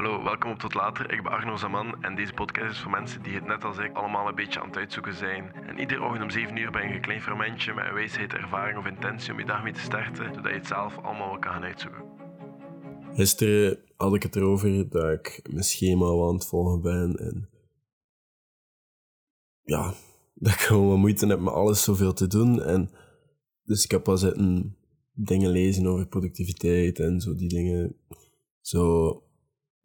[0.00, 1.12] Hallo, welkom op Tot Later.
[1.12, 3.96] Ik ben Arno Zaman en deze podcast is voor mensen die het net als ik
[3.96, 5.52] allemaal een beetje aan het uitzoeken zijn.
[5.54, 8.78] En iedere ochtend om 7 uur ben je een klein fermentje met een wijsheid, ervaring
[8.78, 11.52] of intentie om je dag mee te starten, zodat je het zelf allemaal wel kan
[11.52, 12.02] gaan uitzoeken.
[13.14, 17.48] Gisteren had ik het erover dat ik mijn schema wel aan het volgen ben en
[19.62, 19.94] ja,
[20.44, 22.62] dat ik gewoon wat moeite heb met alles zoveel te doen.
[22.62, 22.90] En
[23.62, 24.76] dus ik heb al zitten
[25.12, 27.96] dingen lezen over productiviteit en zo die dingen.
[28.60, 29.29] Zo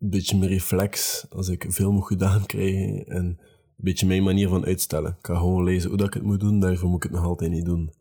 [0.09, 4.65] beetje mijn reflex als ik veel moet gedaan krijgen en een beetje mijn manier van
[4.65, 5.15] uitstellen.
[5.19, 7.29] Ik ga gewoon lezen hoe dat ik het moet doen, daarvoor moet ik het nog
[7.29, 7.93] altijd niet doen.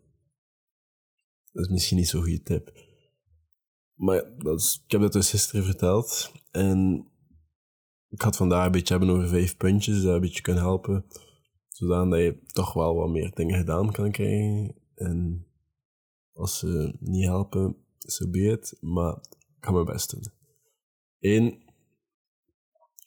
[1.53, 2.73] Dat is misschien niet zo'n goede tip.
[3.95, 7.09] Maar dat ik heb dat dus gisteren verteld en
[8.09, 11.05] ik had vandaag een beetje hebben over vijf puntjes dat een beetje kunnen helpen,
[11.69, 14.75] zodat je toch wel wat meer dingen gedaan kan krijgen.
[14.95, 15.47] En
[16.33, 20.25] als ze niet helpen, zo so be maar ik ga mijn best doen.
[21.21, 21.63] Eén,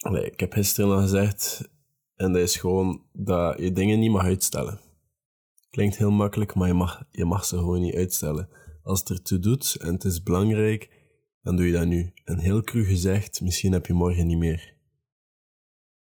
[0.08, 1.70] allee, ik heb gisteren al gezegd,
[2.16, 4.80] en dat is gewoon dat je dingen niet mag uitstellen.
[5.70, 8.50] Klinkt heel makkelijk, maar je mag, je mag ze gewoon niet uitstellen.
[8.84, 10.90] Als het ertoe doet en het is belangrijk,
[11.42, 12.12] dan doe je dat nu.
[12.24, 14.76] En heel cru gezegd, misschien heb je morgen niet meer.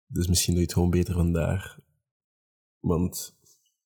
[0.06, 1.78] Dus misschien doe je het gewoon beter vandaag.
[2.80, 3.38] Want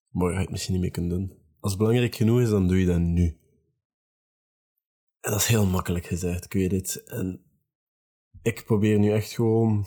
[0.08, 1.38] morgen ga je het misschien niet meer kunnen doen.
[1.60, 3.38] Als het belangrijk genoeg is, dan doe je dat nu.
[5.20, 7.04] En dat is heel makkelijk gezegd, ik weet het.
[7.04, 7.44] En
[8.42, 9.86] ik probeer nu echt gewoon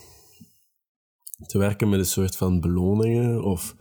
[1.48, 3.76] te werken met een soort van beloningen of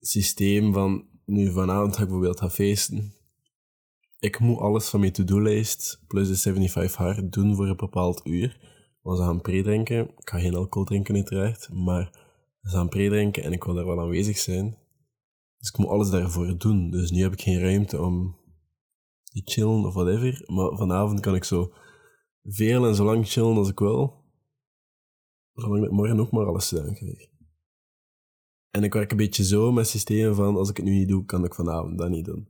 [0.00, 3.14] systeem van nu vanavond ga ik bijvoorbeeld gaan feesten.
[4.18, 8.60] Ik moet alles van mijn to-do-lijst plus de 75 hard doen voor een bepaald uur.
[9.02, 10.08] Want ze gaan pre-drinken.
[10.08, 12.10] Ik ga geen alcohol drinken uiteraard, maar
[12.62, 14.76] ze gaan pre-drinken en ik wil daar wel aanwezig zijn.
[15.58, 16.90] Dus ik moet alles daarvoor doen.
[16.90, 18.36] Dus nu heb ik geen ruimte om
[19.22, 20.42] te chillen of whatever.
[20.46, 21.72] Maar vanavond kan ik zo
[22.42, 24.17] veel en zo lang chillen als ik wil.
[25.58, 27.28] Zolang ik morgen ook maar alles gedaan krijg.
[28.70, 31.24] En ik werk een beetje zo met systemen van als ik het nu niet doe,
[31.24, 32.48] kan ik vanavond dat niet doen.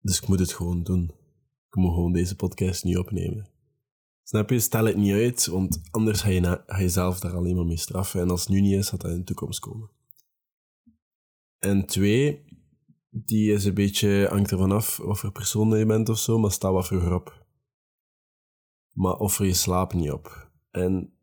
[0.00, 1.02] Dus ik moet het gewoon doen.
[1.68, 3.48] Ik moet gewoon deze podcast niet opnemen.
[4.22, 4.60] Snap je?
[4.60, 7.66] Stel het niet uit, want anders ga je, na, ga je zelf daar alleen maar
[7.66, 8.20] mee straffen.
[8.20, 9.90] En als het nu niet is, gaat dat in de toekomst komen.
[11.58, 12.44] En twee,
[13.10, 16.52] die is een beetje, hangt ervan af wat voor persoon je bent of zo, maar
[16.52, 17.46] sta wat vroeger op.
[18.92, 20.50] Maar offer je slaap niet op.
[20.70, 21.15] En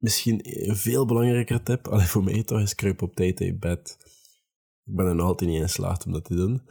[0.00, 3.96] misschien een veel belangrijker tip, alleen voor mij toch, is kruip op tijd uit bed.
[4.84, 6.62] Ik ben er nog altijd niet in geslaagd om dat te doen.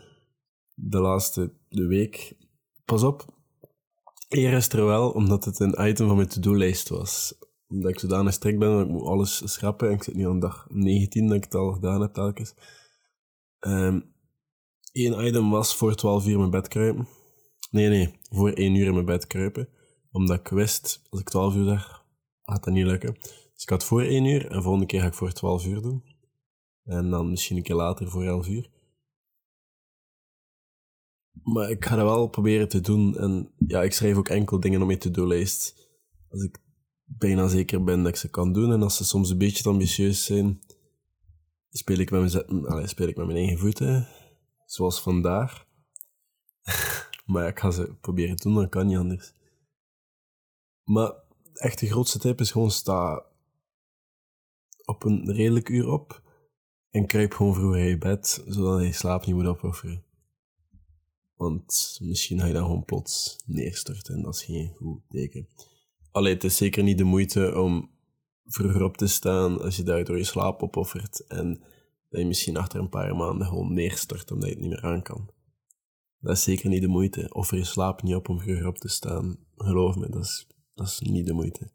[0.74, 2.38] De laatste de week,
[2.86, 3.26] pas op,
[4.30, 7.38] eer is er wel, omdat het een item van mijn to-do-lijst was.
[7.68, 9.88] Omdat ik zodanig strikt ben, dat ik moet alles schrappen.
[9.88, 12.54] En ik zit nu aan dag 19 dat ik het al gedaan heb telkens.
[14.92, 17.08] Eén item was voor 12 uur in mijn bed kruipen.
[17.72, 19.70] Nee, nee, voor 1 uur in mijn bed kruipen.
[20.12, 21.99] Omdat ik wist, als ik 12 uur zeg,
[22.52, 23.14] gaat dat niet lukken.
[23.54, 25.82] Dus ik had voor 1 uur en de volgende keer ga ik voor 12 uur
[25.82, 26.04] doen.
[26.84, 28.70] En dan misschien een keer later voor 11 uur.
[31.44, 33.18] Maar ik ga dat wel proberen te doen.
[33.18, 35.88] En ja, ik schrijf ook enkel dingen op mijn to-do-lijst.
[36.30, 36.62] Als ik
[37.04, 38.72] bijna zeker ben dat ik ze kan doen.
[38.72, 40.60] En als ze soms een beetje te ambitieus zijn,
[41.70, 44.08] speel ik met mijn, speel ik met mijn eigen voeten.
[44.66, 45.68] Zoals vandaag.
[47.26, 49.34] maar ik ga ze proberen te doen, dat kan niet anders.
[50.84, 51.14] Maar
[51.60, 53.26] echt de grootste tip is gewoon sta
[54.86, 56.22] op een redelijk uur op
[56.90, 60.04] en kruip gewoon vroeger in je bed, zodat je slaap niet moet opofferen.
[61.36, 65.48] Want misschien ga je dan gewoon plots neerstorten en dat is geen goed teken.
[66.12, 67.92] Allee, het is zeker niet de moeite om
[68.46, 71.64] vroeger op te staan als je daardoor je slaap opoffert en
[72.10, 75.02] dat je misschien achter een paar maanden gewoon neerstort omdat je het niet meer aan
[75.02, 75.30] kan.
[76.20, 77.34] Dat is zeker niet de moeite.
[77.34, 79.38] Offer je slaap niet op om vroeger op te staan.
[79.56, 80.48] Geloof me, dat is,
[80.80, 81.70] dat is niet de moeite.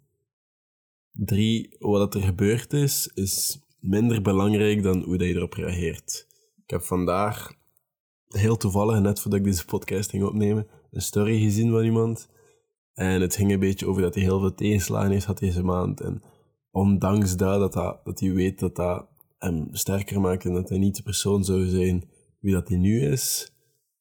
[1.13, 6.27] Drie, wat er gebeurd is, is minder belangrijk dan hoe dat je erop reageert.
[6.63, 7.53] Ik heb vandaag,
[8.29, 12.29] heel toevallig, net voordat ik deze podcast ging opnemen, een story gezien van iemand.
[12.95, 16.01] En het ging een beetje over dat hij heel veel tegenslagen heeft gehad deze maand.
[16.01, 16.23] En
[16.71, 19.07] ondanks dat, dat, hij weet dat dat
[19.39, 22.09] hem sterker maakt en dat hij niet de persoon zou zijn
[22.41, 23.53] wie dat hij nu is,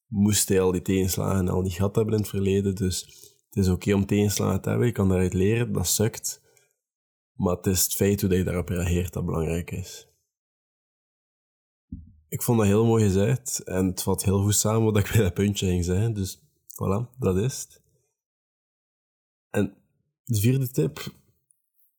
[0.06, 2.74] moest hij al die tegenslagen en al die gat hebben in het verleden.
[2.74, 3.24] Dus
[3.54, 6.42] het is oké om tegenslagen te hebben, je kan daaruit leren, dat sukt.
[7.34, 10.08] Maar het is het feit hoe je daarop reageert dat belangrijk is.
[12.28, 15.22] Ik vond dat heel mooi gezegd en het valt heel goed samen wat ik bij
[15.22, 16.14] dat puntje ging zeggen.
[16.14, 16.38] Dus
[16.72, 17.82] voilà, dat is het.
[19.50, 19.74] En
[20.24, 21.12] de vierde tip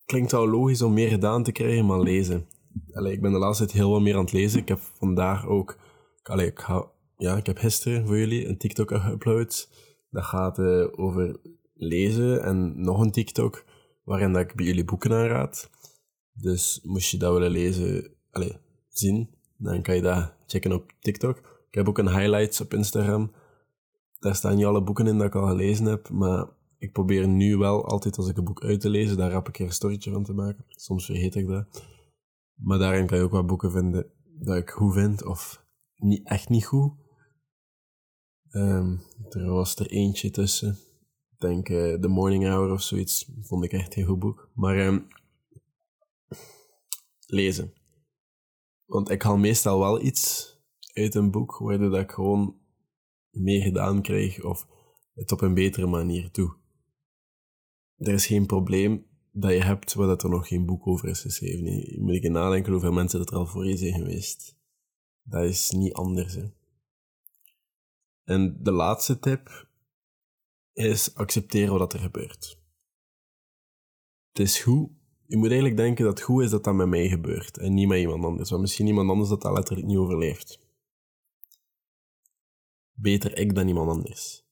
[0.06, 2.48] klinkt wel logisch om meer gedaan te krijgen, maar lezen.
[2.94, 4.60] Allee, ik ben de laatste tijd heel wat meer aan het lezen.
[4.60, 5.78] Ik heb vandaag ook...
[6.24, 9.68] Allee, ik, ga, ja, ik heb gisteren voor jullie een TikTok geüpload.
[10.15, 11.39] Dat gaat uh, over
[11.73, 13.65] lezen en nog een TikTok
[14.03, 15.69] waarin dat ik bij jullie boeken aanraad.
[16.33, 18.56] Dus moest je dat willen lezen, allez,
[18.89, 21.38] zien, dan kan je dat checken op TikTok.
[21.69, 23.31] Ik heb ook een highlights op Instagram.
[24.19, 26.47] Daar staan niet alle boeken in dat ik al gelezen heb, maar
[26.77, 29.59] ik probeer nu wel altijd als ik een boek uit te lezen, daar rap ik
[29.59, 30.65] een storytje van te maken.
[30.68, 31.83] Soms vergeet ik dat.
[32.56, 34.06] Maar daarin kan je ook wat boeken vinden
[34.39, 35.63] dat ik goed vind of
[35.95, 36.94] niet, echt niet goed.
[38.56, 40.78] Um, er was er eentje tussen.
[41.31, 43.31] Ik denk uh, The Morning Hour of zoiets.
[43.42, 44.50] Vond ik echt een goed boek.
[44.54, 45.07] Maar um,
[47.25, 47.74] lezen.
[48.86, 50.54] Want ik haal meestal wel iets
[50.94, 52.56] uit een boek waardoor dat ik gewoon
[53.30, 54.68] meer gedaan krijg of
[55.13, 56.56] het op een betere manier doe.
[57.98, 61.66] Er is geen probleem dat je hebt waar er nog geen boek over is geschreven.
[61.66, 64.57] Je moet je nadenken hoeveel mensen dat er al voor je zijn geweest.
[65.24, 66.38] Dat is niet anders.
[68.25, 69.68] En de laatste tip
[70.74, 72.60] is accepteren wat er gebeurt.
[74.31, 74.89] Het is goed.
[75.27, 77.88] Je moet eigenlijk denken dat het goed is dat dat met mij gebeurt en niet
[77.88, 78.50] met iemand anders.
[78.50, 80.60] Want misschien iemand anders dat dat letterlijk niet overleeft.
[82.94, 84.44] Beter ik dan iemand anders.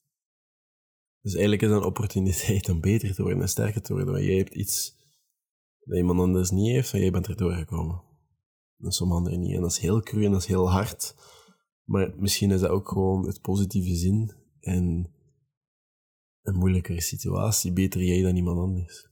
[1.22, 4.14] Dus eigenlijk is het een opportuniteit om beter te worden en sterker te worden.
[4.14, 4.96] Want jij hebt iets
[5.80, 8.02] dat iemand anders niet heeft en jij bent er doorgekomen.
[8.80, 9.56] En sommige anderen niet.
[9.56, 11.16] En dat is heel cru en dat is heel hard.
[11.84, 15.14] Maar misschien is dat ook gewoon het positieve zin en
[16.42, 17.74] een moeilijkere situatie.
[17.74, 19.12] Beter jij dan iemand anders.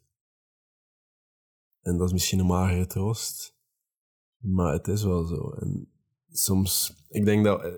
[1.82, 3.56] En dat is misschien een magere troost.
[4.38, 5.50] Maar het is wel zo.
[5.50, 5.92] En
[6.30, 7.72] soms, ik denk dat eh,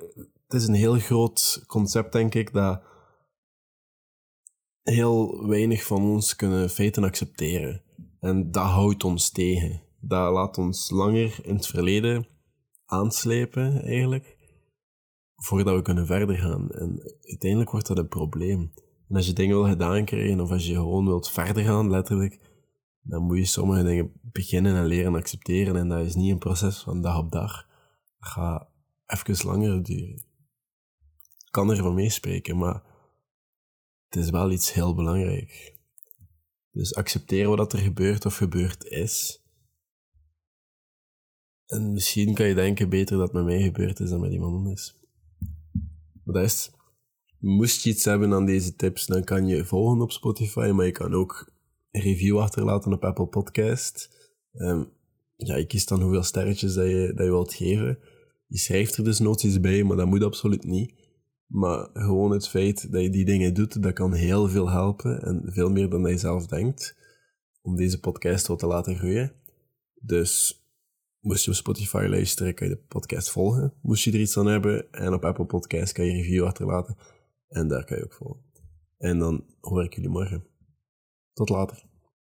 [0.48, 2.84] het is een heel groot concept, denk ik, dat
[4.84, 7.84] heel weinig van ons kunnen feiten accepteren.
[8.20, 9.82] En dat houdt ons tegen.
[10.00, 12.28] Dat laat ons langer in het verleden
[12.86, 14.38] aanslepen, eigenlijk,
[15.44, 16.72] voordat we kunnen verder gaan.
[16.72, 18.74] En uiteindelijk wordt dat een probleem.
[19.10, 22.40] En als je dingen wil gedaan krijgen, of als je gewoon wilt verder gaan, letterlijk,
[23.02, 25.76] dan moet je sommige dingen beginnen en leren accepteren.
[25.76, 27.68] En dat is niet een proces van dag op dag.
[28.20, 28.70] Dat gaat
[29.06, 30.26] even langer duren.
[31.46, 32.84] Ik kan ervan meespreken, maar
[34.10, 35.78] het is wel iets heel belangrijk.
[36.72, 39.44] Dus accepteren wat er gebeurt of gebeurd is.
[41.66, 44.56] En misschien kan je denken beter dat het met mij gebeurd is dan met iemand
[44.56, 45.02] anders.
[47.40, 50.92] Moest je iets hebben aan deze tips, dan kan je volgen op Spotify, maar je
[50.92, 51.52] kan ook
[51.92, 54.10] een review achterlaten op Apple Podcast.
[54.54, 54.90] Um,
[55.36, 58.00] ja, je kiest dan hoeveel sterretjes dat je, dat je wilt geven.
[58.48, 60.94] Je schrijft er dus noties bij, maar dat moet absoluut niet.
[61.46, 65.22] Maar gewoon het feit dat je die dingen doet, dat kan heel veel helpen.
[65.22, 66.98] En veel meer dan je zelf denkt.
[67.62, 69.34] Om deze podcast wat te laten groeien.
[70.02, 70.63] Dus
[71.24, 73.74] moest je op Spotify luisteren, kan je de podcast volgen.
[73.82, 74.92] Moest je er iets aan hebben.
[74.92, 76.98] En op Apple Podcast kan je review achterlaten.
[77.48, 78.44] En daar kan je ook volgen.
[78.98, 80.46] En dan hoor ik jullie morgen.
[81.34, 81.93] Tot later.